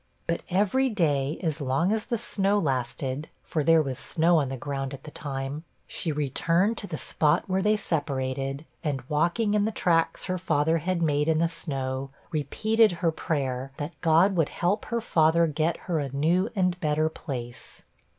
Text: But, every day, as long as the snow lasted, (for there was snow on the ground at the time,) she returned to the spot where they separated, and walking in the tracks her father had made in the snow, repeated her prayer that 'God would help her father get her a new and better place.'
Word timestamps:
But, 0.25 0.41
every 0.49 0.89
day, 0.89 1.37
as 1.43 1.61
long 1.61 1.91
as 1.93 2.05
the 2.07 2.17
snow 2.17 2.57
lasted, 2.57 3.29
(for 3.43 3.63
there 3.63 3.83
was 3.83 3.99
snow 3.99 4.39
on 4.39 4.49
the 4.49 4.57
ground 4.57 4.95
at 4.95 5.03
the 5.03 5.11
time,) 5.11 5.63
she 5.87 6.11
returned 6.11 6.79
to 6.79 6.87
the 6.87 6.97
spot 6.97 7.43
where 7.45 7.61
they 7.61 7.77
separated, 7.77 8.65
and 8.83 9.07
walking 9.07 9.53
in 9.53 9.65
the 9.65 9.71
tracks 9.71 10.23
her 10.23 10.39
father 10.39 10.79
had 10.79 11.03
made 11.03 11.29
in 11.29 11.37
the 11.37 11.47
snow, 11.47 12.09
repeated 12.31 12.93
her 12.93 13.11
prayer 13.11 13.73
that 13.77 13.93
'God 14.01 14.35
would 14.35 14.49
help 14.49 14.85
her 14.85 15.01
father 15.01 15.45
get 15.45 15.77
her 15.85 15.99
a 15.99 16.09
new 16.09 16.49
and 16.55 16.79
better 16.79 17.07
place.' 17.07 17.83